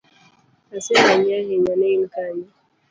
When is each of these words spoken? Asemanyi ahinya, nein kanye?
Asemanyi 0.77 1.29
ahinya, 1.39 1.73
nein 1.79 2.01
kanye? 2.13 2.47